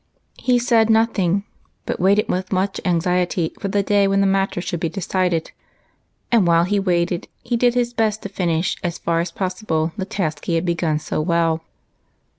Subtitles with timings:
[0.39, 1.43] He said nothing,
[1.85, 5.51] but waited with much anxiety for the day when the matter should be decided;
[6.31, 9.91] and while he waited he did his best to finish as far as pos sible
[9.97, 11.61] the task he had begun so well.